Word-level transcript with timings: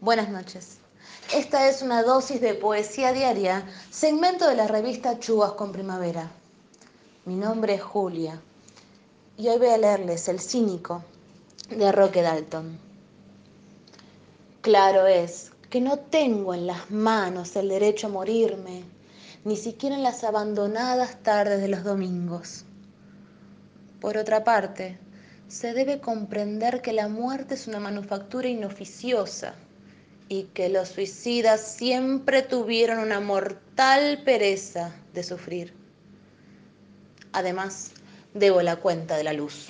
Buenas 0.00 0.28
noches. 0.28 0.76
Esta 1.32 1.70
es 1.70 1.80
una 1.80 2.02
dosis 2.02 2.38
de 2.42 2.52
poesía 2.52 3.14
diaria, 3.14 3.64
segmento 3.90 4.46
de 4.46 4.54
la 4.54 4.68
revista 4.68 5.18
Chubas 5.18 5.52
con 5.52 5.72
Primavera. 5.72 6.30
Mi 7.24 7.34
nombre 7.34 7.76
es 7.76 7.82
Julia 7.82 8.38
y 9.38 9.48
hoy 9.48 9.56
voy 9.56 9.68
a 9.68 9.78
leerles 9.78 10.28
El 10.28 10.38
cínico 10.38 11.02
de 11.70 11.90
Roque 11.92 12.20
Dalton. 12.20 12.78
Claro 14.60 15.06
es 15.06 15.50
que 15.70 15.80
no 15.80 15.98
tengo 15.98 16.52
en 16.52 16.66
las 16.66 16.90
manos 16.90 17.56
el 17.56 17.70
derecho 17.70 18.08
a 18.08 18.10
morirme, 18.10 18.84
ni 19.44 19.56
siquiera 19.56 19.96
en 19.96 20.02
las 20.02 20.24
abandonadas 20.24 21.22
tardes 21.22 21.62
de 21.62 21.68
los 21.68 21.84
domingos. 21.84 22.66
Por 24.02 24.18
otra 24.18 24.44
parte, 24.44 24.98
se 25.48 25.72
debe 25.72 26.00
comprender 26.00 26.82
que 26.82 26.92
la 26.92 27.08
muerte 27.08 27.54
es 27.54 27.66
una 27.66 27.80
manufactura 27.80 28.46
inoficiosa 28.46 29.54
y 30.28 30.44
que 30.54 30.68
los 30.68 30.88
suicidas 30.88 31.60
siempre 31.60 32.42
tuvieron 32.42 32.98
una 32.98 33.20
mortal 33.20 34.22
pereza 34.24 34.94
de 35.14 35.22
sufrir. 35.22 35.74
Además, 37.32 37.92
debo 38.34 38.62
la 38.62 38.76
cuenta 38.76 39.16
de 39.16 39.24
la 39.24 39.32
luz. 39.32 39.68